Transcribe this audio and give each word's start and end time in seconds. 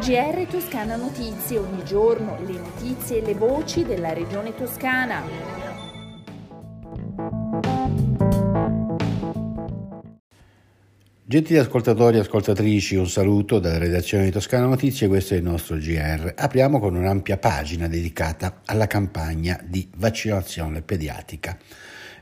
GR 0.00 0.46
Toscana 0.48 0.96
Notizie, 0.96 1.58
ogni 1.58 1.84
giorno 1.84 2.38
le 2.46 2.54
notizie 2.54 3.18
e 3.18 3.20
le 3.20 3.34
voci 3.34 3.84
della 3.84 4.14
regione 4.14 4.54
toscana. 4.54 5.22
Gentili 11.22 11.58
ascoltatori 11.58 12.16
e 12.16 12.20
ascoltatrici, 12.20 12.96
un 12.96 13.08
saluto 13.08 13.58
dalla 13.58 13.76
redazione 13.76 14.24
di 14.24 14.30
Toscana 14.30 14.64
Notizie, 14.64 15.06
questo 15.06 15.34
è 15.34 15.36
il 15.36 15.42
nostro 15.42 15.76
GR. 15.76 16.32
Apriamo 16.34 16.80
con 16.80 16.94
un'ampia 16.94 17.36
pagina 17.36 17.86
dedicata 17.86 18.62
alla 18.64 18.86
campagna 18.86 19.60
di 19.62 19.86
vaccinazione 19.96 20.80
pediatrica. 20.80 21.58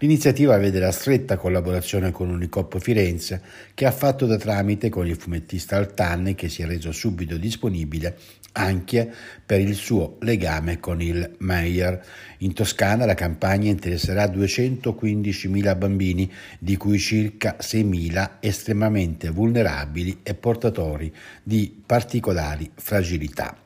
L'iniziativa 0.00 0.58
vede 0.58 0.80
la 0.80 0.90
stretta 0.90 1.36
collaborazione 1.36 2.10
con 2.10 2.30
Unicop 2.30 2.80
Firenze, 2.80 3.40
che 3.74 3.86
ha 3.86 3.92
fatto 3.92 4.26
da 4.26 4.36
tramite 4.36 4.88
con 4.88 5.06
il 5.06 5.14
fumettista 5.14 5.76
Altan, 5.76 6.34
che 6.34 6.48
si 6.48 6.62
è 6.62 6.66
reso 6.66 6.90
subito 6.90 7.36
disponibile 7.36 8.18
anche 8.54 9.08
per 9.46 9.60
il 9.60 9.74
suo 9.74 10.16
legame 10.20 10.80
con 10.80 11.00
il 11.00 11.36
Meyer. 11.38 12.04
In 12.38 12.54
Toscana 12.54 13.06
la 13.06 13.14
campagna 13.14 13.70
interesserà 13.70 14.24
215.000 14.26 15.78
bambini, 15.78 16.30
di 16.58 16.76
cui 16.76 16.98
circa 16.98 17.56
6.000 17.60 18.30
estremamente 18.40 19.30
vulnerabili 19.30 20.20
e 20.24 20.34
portatori 20.34 21.12
di 21.44 21.82
particolari 21.86 22.68
fragilità. 22.74 23.63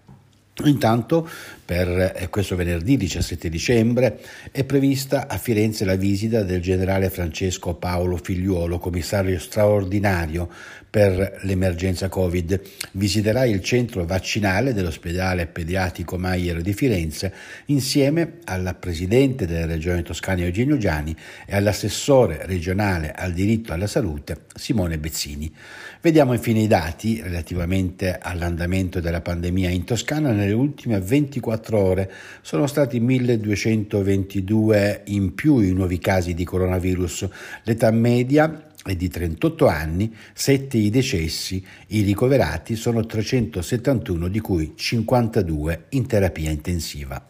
Intanto 0.65 1.29
per 1.65 2.15
eh, 2.17 2.29
questo 2.31 2.57
venerdì 2.57 2.97
17 2.97 3.49
dicembre 3.49 4.21
è 4.51 4.65
prevista 4.65 5.29
a 5.29 5.37
Firenze 5.37 5.85
la 5.85 5.97
visita 5.97 6.43
del 6.43 6.61
generale 6.61 7.11
Francesco 7.11 7.75
Paolo 7.75 8.17
Figliuolo, 8.17 8.79
commissario 8.79 9.39
straordinario 9.39 10.49
per 10.89 11.41
l'emergenza 11.43 12.09
Covid. 12.09 12.61
Visiterà 12.93 13.45
il 13.45 13.63
centro 13.63 14.07
vaccinale 14.07 14.73
dell'ospedale 14.73 15.47
pediatrico 15.47 16.17
Maier 16.17 16.63
di 16.63 16.73
Firenze 16.73 17.33
insieme 17.67 18.39
alla 18.45 18.75
presidente 18.75 19.47
della 19.47 19.67
regione 19.67 20.03
toscana 20.03 20.43
Eugenio 20.43 20.79
Giani 20.79 21.15
e 21.47 21.55
all'assessore 21.55 22.47
regionale 22.47 23.13
al 23.13 23.33
diritto 23.33 23.75
alla 23.75 23.87
salute 23.87 24.47
Simone 24.55 24.99
Bezzini. 24.99 25.53
Vediamo 26.01 26.33
infine 26.33 26.61
i 26.61 26.67
dati 26.69 27.21
relativamente 27.21 28.19
all'andamento 28.21 29.01
della 29.01 29.21
pandemia 29.21 29.69
in 29.69 29.85
Toscana 29.85 30.33
nelle 30.49 30.53
ultime 30.53 31.01
24 31.01 31.79
ore. 31.79 32.11
Sono 32.41 32.67
stati 32.67 32.99
1222 33.01 35.03
in 35.07 35.35
più 35.35 35.61
i 35.61 35.73
nuovi 35.73 35.99
casi 35.99 36.35
di 36.35 36.45
coronavirus. 36.45 37.29
L'età 37.65 37.91
media 37.91 38.67
è 38.83 38.97
di 38.97 39.09
38 39.09 39.67
anni, 39.67 40.15
7 40.33 40.79
i 40.79 40.91
decessi, 40.91 41.65
i 41.89 42.03
ricoverati 42.03 42.75
sono 42.75 43.05
371 43.05 44.29
di 44.29 44.41
cui 44.41 44.73
52 44.75 45.85
in 45.91 46.07
terapia 46.07 46.51
intensiva. 46.51 47.23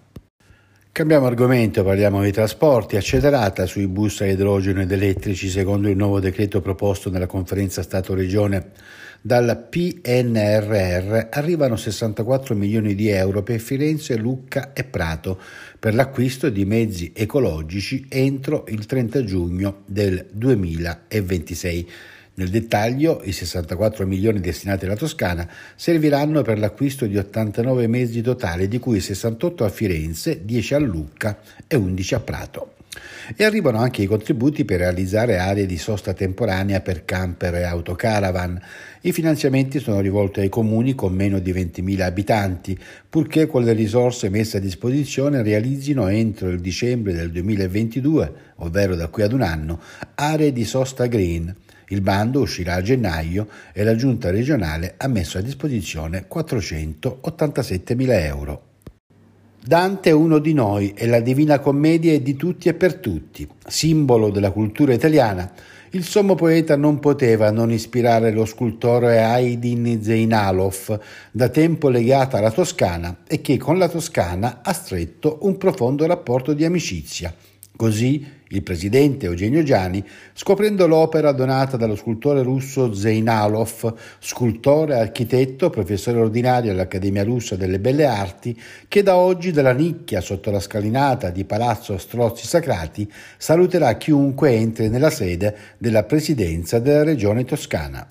Cambiamo 0.99 1.27
argomento, 1.27 1.85
parliamo 1.85 2.25
di 2.25 2.33
trasporti. 2.33 2.97
Accelerata 2.97 3.67
sui 3.67 3.87
bus 3.87 4.21
a 4.23 4.27
idrogeno 4.27 4.81
ed 4.81 4.91
elettrici 4.91 5.49
secondo 5.49 5.89
il 5.89 5.97
nuovo 5.97 6.19
decreto 6.19 6.61
proposto 6.61 7.09
nella 7.09 7.29
conferenza 7.29 7.83
Stato-Regione 7.83 8.73
dal 9.21 9.69
PNRR 9.71 11.29
arrivano 11.31 11.77
64 11.77 12.57
milioni 12.57 12.97
di 12.97 13.11
euro 13.11 13.45
per 13.45 13.61
Firenze, 13.61 14.17
Lucca 14.17 14.73
e 14.73 14.83
Prato 14.83 15.41
per 15.79 15.95
l'acquisto 15.95 16.49
di 16.49 16.65
mezzi 16.65 17.13
ecologici 17.15 18.07
entro 18.09 18.65
il 18.67 18.85
30 18.85 19.23
giugno 19.23 19.83
del 19.87 20.27
2026. 20.33 21.89
Nel 22.39 22.51
dettaglio, 22.51 23.21
i 23.25 23.33
64 23.33 24.07
milioni 24.07 24.39
destinati 24.39 24.85
alla 24.85 24.95
Toscana 24.95 25.49
serviranno 25.75 26.43
per 26.43 26.61
l'acquisto 26.61 27.05
di 27.07 27.17
89 27.17 27.89
mezzi 27.89 28.21
totali, 28.21 28.69
di 28.69 28.79
cui 28.79 29.01
68 29.01 29.65
a 29.65 29.69
Firenze, 29.69 30.45
10 30.45 30.75
a 30.75 30.79
Lucca 30.79 31.41
e 31.67 31.75
11 31.75 32.15
a 32.15 32.21
Prato. 32.21 32.75
E 33.35 33.43
arrivano 33.43 33.79
anche 33.79 34.03
i 34.03 34.07
contributi 34.07 34.65
per 34.65 34.79
realizzare 34.79 35.39
aree 35.39 35.67
di 35.67 35.79
sosta 35.79 36.15
temporanea 36.15 36.81
per 36.81 37.05
camper 37.05 37.57
e 37.57 37.65
autocaravan. 37.65 38.63
I 39.01 39.11
finanziamenti 39.11 39.81
sono 39.81 39.99
rivolti 39.99 40.39
ai 40.39 40.49
comuni 40.49 40.95
con 40.95 41.13
meno 41.13 41.41
di 41.41 41.53
20.000 41.53 42.03
abitanti, 42.03 42.79
purché 43.11 43.49
con 43.49 43.65
le 43.65 43.73
risorse 43.73 44.29
messe 44.29 44.59
a 44.59 44.61
disposizione 44.61 45.43
realizzino 45.43 46.07
entro 46.07 46.49
il 46.51 46.61
dicembre 46.61 47.15
del 47.15 47.33
2022, 47.33 48.33
ovvero 48.59 48.95
da 48.95 49.09
qui 49.09 49.25
ad 49.25 49.33
un 49.33 49.43
anno, 49.43 49.81
aree 50.15 50.53
di 50.53 50.65
sosta 50.65 51.07
green. 51.07 51.53
Il 51.89 52.01
bando 52.03 52.41
uscirà 52.41 52.75
a 52.75 52.83
gennaio 52.83 53.49
e 53.73 53.83
la 53.83 53.95
giunta 53.95 54.31
regionale 54.31 54.95
ha 54.97 55.09
messo 55.09 55.39
a 55.39 55.43
disposizione 55.43 56.27
487.000 56.33 58.11
euro. 58.25 58.63
Dante 59.65 60.11
è 60.11 60.13
uno 60.13 60.39
di 60.39 60.55
noi 60.55 60.95
e 60.95 61.07
la 61.07 61.21
Divina 61.21 61.59
Commedia 61.59 62.13
è 62.13 62.21
di 62.21 62.37
tutti 62.37 62.69
e 62.69 62.75
per 62.75 62.95
tutti, 62.95 63.47
simbolo 63.67 64.31
della 64.31 64.51
cultura 64.51 64.93
italiana. 64.93 65.51
Il 65.91 66.05
sommo 66.05 66.35
poeta 66.35 66.77
non 66.77 67.01
poteva 67.01 67.51
non 67.51 67.73
ispirare 67.73 68.31
lo 68.31 68.45
scultore 68.45 69.23
Aydin 69.23 70.03
Zeinalov, 70.03 71.01
da 71.31 71.49
tempo 71.49 71.89
legata 71.89 72.39
alla 72.39 72.51
Toscana 72.51 73.19
e 73.27 73.41
che 73.41 73.57
con 73.57 73.79
la 73.79 73.89
Toscana 73.89 74.61
ha 74.63 74.73
stretto 74.73 75.39
un 75.43 75.57
profondo 75.57 76.07
rapporto 76.07 76.53
di 76.53 76.65
amicizia. 76.65 77.35
Così 77.79 78.27
il 78.49 78.65
presidente 78.65 79.27
Eugenio 79.27 79.63
Giani, 79.63 80.05
scoprendo 80.33 80.89
l'opera 80.89 81.31
donata 81.31 81.77
dallo 81.77 81.95
scultore 81.95 82.43
russo 82.43 82.93
Zeinalov, 82.93 83.95
scultore 84.19 84.99
architetto, 84.99 85.71
professore 85.71 86.19
ordinario 86.19 86.73
all'Accademia 86.73 87.23
Russa 87.23 87.55
delle 87.55 87.79
Belle 87.79 88.07
Arti, 88.07 88.61
che 88.89 89.05
da 89.05 89.15
oggi 89.15 89.53
dalla 89.53 89.71
nicchia 89.71 90.21
sotto 90.21 90.51
la 90.51 90.59
scalinata 90.59 91.31
di 91.31 91.45
Palazzo 91.45 91.97
Strozzi 91.99 92.49
Sacrati 92.49 93.09
saluterà 93.37 93.97
chiunque 93.97 94.51
entri 94.51 94.89
nella 94.89 95.11
sede 95.11 95.57
della 95.79 96.03
presidenza 96.03 96.81
della 96.81 97.05
regione 97.05 97.45
toscana. 97.45 98.09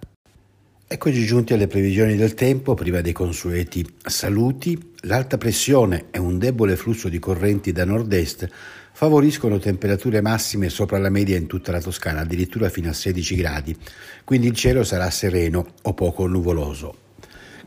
Eccoci 0.89 1.25
giunti 1.25 1.51
alle 1.51 1.67
previsioni 1.67 2.15
del 2.15 2.33
tempo, 2.33 2.73
prima 2.73 3.01
dei 3.01 3.11
consueti 3.11 3.85
saluti. 4.01 4.93
L'alta 5.01 5.37
pressione 5.37 6.05
e 6.11 6.17
un 6.17 6.37
debole 6.37 6.77
flusso 6.77 7.09
di 7.09 7.19
correnti 7.19 7.73
da 7.73 7.83
nord-est 7.83 8.47
favoriscono 8.93 9.59
temperature 9.59 10.21
massime 10.21 10.69
sopra 10.69 10.97
la 10.97 11.09
media 11.09 11.35
in 11.35 11.45
tutta 11.45 11.73
la 11.73 11.81
Toscana, 11.81 12.21
addirittura 12.21 12.69
fino 12.69 12.89
a 12.89 12.93
16 12.93 13.35
gradi, 13.35 13.77
quindi 14.23 14.47
il 14.47 14.53
cielo 14.53 14.85
sarà 14.85 15.09
sereno 15.09 15.73
o 15.81 15.93
poco 15.93 16.25
nuvoloso. 16.25 16.95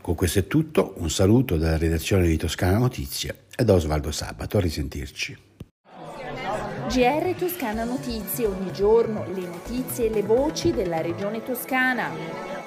Con 0.01 0.15
questo 0.15 0.39
è 0.39 0.47
tutto, 0.47 0.95
un 0.97 1.11
saluto 1.11 1.57
dalla 1.57 1.77
redazione 1.77 2.25
di 2.25 2.37
Toscana 2.37 2.79
Notizie 2.79 3.43
e 3.55 3.63
da 3.63 3.73
Osvaldo 3.73 4.11
Sabato, 4.11 4.57
a 4.57 4.61
risentirci. 4.61 5.37
GR 6.87 7.35
Toscana 7.37 7.83
Notizie, 7.83 8.47
ogni 8.47 8.73
giorno 8.73 9.25
le 9.31 9.45
notizie 9.45 10.07
e 10.07 10.09
le 10.09 10.23
voci 10.23 10.71
della 10.71 11.01
regione 11.01 11.43
toscana. 11.43 12.60